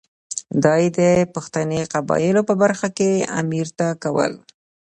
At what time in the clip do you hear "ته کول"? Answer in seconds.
3.77-4.33